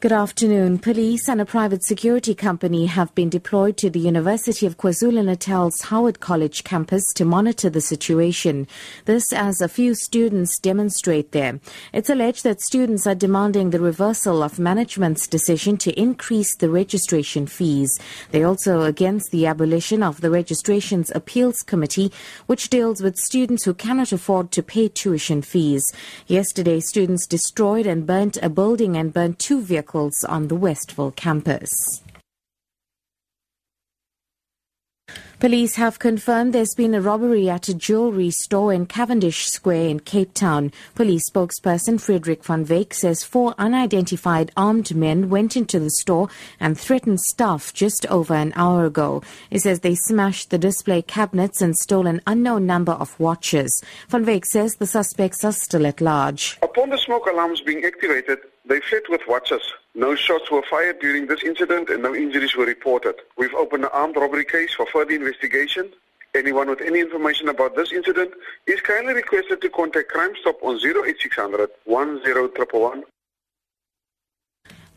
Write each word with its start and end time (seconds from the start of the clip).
Good 0.00 0.12
afternoon. 0.12 0.78
Police 0.78 1.28
and 1.28 1.40
a 1.40 1.44
private 1.44 1.82
security 1.82 2.32
company 2.32 2.86
have 2.86 3.12
been 3.16 3.28
deployed 3.28 3.76
to 3.78 3.90
the 3.90 3.98
University 3.98 4.64
of 4.64 4.76
KwaZulu-Natal's 4.76 5.80
Howard 5.86 6.20
College 6.20 6.62
campus 6.62 7.02
to 7.14 7.24
monitor 7.24 7.68
the 7.68 7.80
situation. 7.80 8.68
This 9.06 9.24
as 9.32 9.60
a 9.60 9.66
few 9.66 9.96
students 9.96 10.60
demonstrate 10.60 11.32
there. 11.32 11.58
It's 11.92 12.10
alleged 12.10 12.44
that 12.44 12.60
students 12.60 13.08
are 13.08 13.16
demanding 13.16 13.70
the 13.70 13.80
reversal 13.80 14.44
of 14.44 14.60
management's 14.60 15.26
decision 15.26 15.76
to 15.78 16.00
increase 16.00 16.54
the 16.54 16.70
registration 16.70 17.48
fees. 17.48 17.90
They're 18.30 18.46
also 18.46 18.82
against 18.82 19.32
the 19.32 19.46
abolition 19.46 20.04
of 20.04 20.20
the 20.20 20.30
registration's 20.30 21.10
appeals 21.12 21.56
committee, 21.66 22.12
which 22.46 22.70
deals 22.70 23.02
with 23.02 23.16
students 23.16 23.64
who 23.64 23.74
cannot 23.74 24.12
afford 24.12 24.52
to 24.52 24.62
pay 24.62 24.86
tuition 24.86 25.42
fees. 25.42 25.82
Yesterday, 26.28 26.78
students 26.78 27.26
destroyed 27.26 27.88
and 27.88 28.06
burnt 28.06 28.38
a 28.40 28.48
building 28.48 28.96
and 28.96 29.12
burnt 29.12 29.40
two 29.40 29.60
vehicles 29.60 29.87
on 30.28 30.48
the 30.48 30.54
Westville 30.54 31.12
campus. 31.12 31.70
Police 35.40 35.76
have 35.76 36.00
confirmed 36.00 36.52
there's 36.52 36.74
been 36.76 36.96
a 36.96 37.00
robbery 37.00 37.48
at 37.48 37.68
a 37.68 37.74
jewelry 37.74 38.30
store 38.30 38.72
in 38.72 38.86
Cavendish 38.86 39.46
Square 39.46 39.86
in 39.86 40.00
Cape 40.00 40.34
Town. 40.34 40.72
Police 40.96 41.30
spokesperson 41.30 42.00
Frederick 42.00 42.42
van 42.42 42.66
Wyk 42.66 42.92
says 42.92 43.22
four 43.22 43.54
unidentified 43.56 44.50
armed 44.56 44.96
men 44.96 45.30
went 45.30 45.56
into 45.56 45.78
the 45.78 45.90
store 45.90 46.28
and 46.58 46.76
threatened 46.76 47.20
staff 47.20 47.72
just 47.72 48.04
over 48.06 48.34
an 48.34 48.52
hour 48.56 48.84
ago. 48.84 49.22
He 49.48 49.60
says 49.60 49.78
they 49.78 49.94
smashed 49.94 50.50
the 50.50 50.58
display 50.58 51.02
cabinets 51.02 51.62
and 51.62 51.78
stole 51.78 52.08
an 52.08 52.20
unknown 52.26 52.66
number 52.66 52.94
of 52.94 53.18
watches. 53.20 53.80
Van 54.08 54.26
Wyk 54.26 54.44
says 54.44 54.74
the 54.74 54.86
suspects 54.86 55.44
are 55.44 55.52
still 55.52 55.86
at 55.86 56.00
large. 56.00 56.58
Upon 56.62 56.90
the 56.90 56.98
smoke 56.98 57.26
alarms 57.26 57.60
being 57.60 57.84
activated, 57.84 58.38
they 58.64 58.80
fled 58.80 59.02
with 59.08 59.20
watches. 59.28 59.62
No 59.94 60.14
shots 60.14 60.50
were 60.50 60.62
fired 60.62 61.00
during 61.00 61.26
this 61.26 61.42
incident 61.42 61.88
and 61.88 62.02
no 62.02 62.14
injuries 62.14 62.54
were 62.54 62.66
reported. 62.66 63.16
We've 63.36 63.54
opened 63.54 63.84
an 63.84 63.90
armed 63.92 64.16
robbery 64.16 64.44
case 64.44 64.74
for 64.74 64.86
further 64.86 65.12
investigation. 65.12 65.92
Anyone 66.34 66.68
with 66.70 66.80
any 66.82 67.00
information 67.00 67.48
about 67.48 67.74
this 67.74 67.92
incident 67.92 68.32
is 68.66 68.80
kindly 68.80 69.14
requested 69.14 69.60
to 69.62 69.70
contact 69.70 70.10
Crime 70.10 70.32
Stop 70.40 70.62
on 70.62 70.76
08600 70.76 71.70
10111 71.86 73.04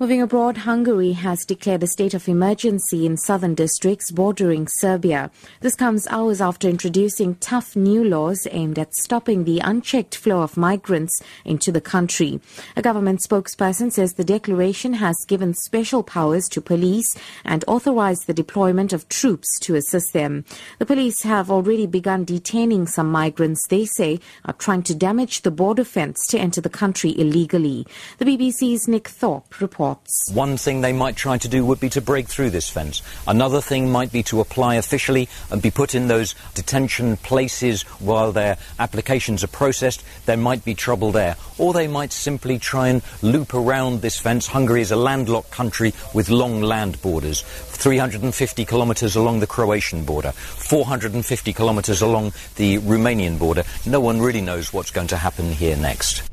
Moving 0.02 0.24
abroad, 0.24 0.58
Hungary 0.58 1.12
has 1.12 1.46
declared 1.46 1.84
a 1.84 1.88
state 1.88 2.16
of 2.16 2.28
emergency 2.28 3.06
in 3.06 3.18
southern 3.18 3.54
districts 3.54 4.10
bordering 4.10 4.68
Serbia. 4.68 5.30
This 5.60 5.76
comes 5.76 6.08
hours 6.08 6.42
after 6.42 6.68
introducing 6.68 7.36
tough 7.36 7.76
new 7.76 8.04
laws 8.04 8.48
aimed 8.50 8.80
at 8.80 8.96
stopping 8.96 9.44
the 9.44 9.60
unchecked 9.60 10.18
flow 10.18 10.42
of 10.42 10.58
migrants 10.58 11.22
into 11.46 11.72
the 11.72 11.82
country. 11.82 12.42
A 12.76 12.82
government 12.82 13.22
spokesperson 13.22 13.92
says 13.92 14.14
the 14.14 14.24
declaration 14.24 14.96
has 14.96 15.24
given 15.28 15.54
special 15.54 16.02
powers 16.02 16.50
to 16.50 16.62
police 16.62 17.16
and 17.46 17.64
authorized 17.68 18.26
the 18.26 18.34
deployment 18.34 18.94
of 18.94 19.08
troops 19.08 19.60
to 19.60 19.76
assist 19.76 20.14
them. 20.14 20.46
The 20.80 20.88
police 20.88 21.22
have 21.22 21.52
already 21.52 21.86
begun 21.86 22.26
detaining 22.26 22.88
some 22.88 23.12
migrants 23.12 23.68
they 23.68 23.86
say 23.86 24.20
are 24.46 24.54
trying 24.54 24.82
to 24.82 24.96
damage 24.96 25.44
the 25.44 25.52
border 25.52 25.84
fence 25.84 26.26
to 26.30 26.40
enter 26.40 26.60
the 26.60 26.70
country 26.70 27.14
illegally. 27.20 27.86
The 28.18 28.26
BBC's 28.26 28.88
Nick 28.88 29.08
Thorpe 29.08 29.62
reports. 29.62 29.91
One 30.34 30.58
thing 30.58 30.82
they 30.82 30.94
might 30.94 31.16
try 31.16 31.38
to 31.38 31.48
do 31.48 31.66
would 31.66 31.80
be 31.80 31.90
to 31.90 32.02
break 32.02 32.28
through 32.28 32.52
this 32.52 32.70
fence. 32.70 33.02
Another 33.28 33.62
thing 33.62 33.92
might 33.92 34.12
be 34.12 34.24
to 34.24 34.42
apply 34.42 34.76
officially 34.76 35.28
and 35.50 35.62
be 35.62 35.72
put 35.72 35.96
in 35.96 36.08
those 36.08 36.36
detention 36.54 37.18
places 37.18 37.84
while 38.00 38.32
their 38.32 38.58
applications 38.80 39.44
are 39.44 39.48
processed. 39.48 40.04
There 40.26 40.38
might 40.38 40.66
be 40.66 40.76
trouble 40.76 41.12
there. 41.12 41.36
Or 41.58 41.74
they 41.74 41.88
might 41.88 42.12
simply 42.12 42.60
try 42.60 42.88
and 42.88 43.02
loop 43.22 43.54
around 43.54 44.02
this 44.02 44.20
fence. 44.20 44.48
Hungary 44.48 44.82
is 44.82 44.92
a 44.92 44.96
landlocked 44.96 45.52
country 45.52 45.94
with 46.14 46.30
long 46.30 46.62
land 46.62 47.02
borders. 47.02 47.42
350 47.82 48.64
kilometres 48.66 49.16
along 49.16 49.40
the 49.40 49.48
Croatian 49.48 50.06
border, 50.06 50.32
450 50.32 51.52
kilometres 51.54 52.02
along 52.02 52.32
the 52.56 52.78
Romanian 52.80 53.40
border. 53.40 53.64
No 53.86 54.00
one 54.00 54.22
really 54.22 54.42
knows 54.42 54.72
what's 54.72 54.92
going 54.92 55.08
to 55.08 55.18
happen 55.18 55.52
here 55.52 55.76
next. 55.76 56.31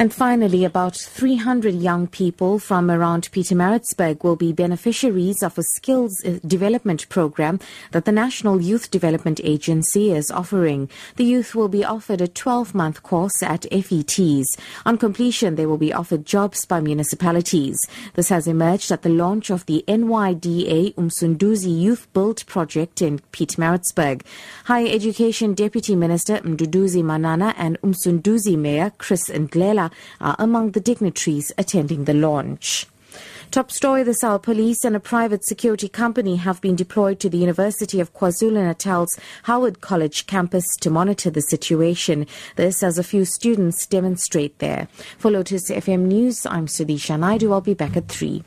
And 0.00 0.14
finally, 0.14 0.64
about 0.64 0.96
300 0.96 1.74
young 1.74 2.06
people 2.06 2.58
from 2.58 2.90
around 2.90 3.30
Pietermaritzburg 3.32 4.24
will 4.24 4.34
be 4.34 4.50
beneficiaries 4.50 5.42
of 5.42 5.58
a 5.58 5.62
skills 5.62 6.24
uh, 6.24 6.38
development 6.46 7.06
program 7.10 7.60
that 7.90 8.06
the 8.06 8.10
National 8.10 8.62
Youth 8.62 8.90
Development 8.90 9.38
Agency 9.44 10.10
is 10.10 10.30
offering. 10.30 10.88
The 11.16 11.24
youth 11.24 11.54
will 11.54 11.68
be 11.68 11.84
offered 11.84 12.22
a 12.22 12.28
12-month 12.28 13.02
course 13.02 13.42
at 13.42 13.66
FETs. 13.70 14.46
On 14.86 14.96
completion, 14.96 15.56
they 15.56 15.66
will 15.66 15.76
be 15.76 15.92
offered 15.92 16.24
jobs 16.24 16.64
by 16.64 16.80
municipalities. 16.80 17.78
This 18.14 18.30
has 18.30 18.46
emerged 18.46 18.90
at 18.90 19.02
the 19.02 19.10
launch 19.10 19.50
of 19.50 19.66
the 19.66 19.84
NYDA 19.86 20.94
Umsunduzi 20.94 21.78
Youth 21.78 22.10
Build 22.14 22.46
project 22.46 23.02
in 23.02 23.18
Pietermaritzburg. 23.32 24.22
Higher 24.64 24.88
Education 24.88 25.52
Deputy 25.52 25.94
Minister 25.94 26.38
Mduduzi 26.38 27.04
Manana 27.04 27.54
and 27.58 27.78
Umsunduzi 27.82 28.56
Mayor 28.56 28.92
Chris 28.96 29.28
Ndlela 29.28 29.89
are 30.20 30.36
among 30.38 30.72
the 30.72 30.80
dignitaries 30.80 31.52
attending 31.58 32.04
the 32.04 32.14
launch. 32.14 32.86
Top 33.50 33.72
story 33.72 34.04
the 34.04 34.16
hour. 34.22 34.38
Police 34.38 34.84
and 34.84 34.94
a 34.94 35.00
private 35.00 35.44
security 35.44 35.88
company 35.88 36.36
have 36.36 36.60
been 36.60 36.76
deployed 36.76 37.18
to 37.18 37.28
the 37.28 37.38
University 37.38 37.98
of 37.98 38.14
KwaZulu-Natal's 38.14 39.18
Howard 39.42 39.80
College 39.80 40.28
campus 40.28 40.64
to 40.80 40.88
monitor 40.88 41.30
the 41.30 41.42
situation. 41.42 42.28
This 42.54 42.84
as 42.84 42.96
a 42.96 43.02
few 43.02 43.24
students 43.24 43.86
demonstrate 43.86 44.60
there. 44.60 44.86
For 45.18 45.32
Lotus 45.32 45.68
FM 45.68 46.02
News, 46.02 46.46
I'm 46.46 46.66
Sudisha 46.66 47.18
Naidu. 47.18 47.52
I'll 47.52 47.60
be 47.60 47.74
back 47.74 47.96
at 47.96 48.06
3. 48.06 48.44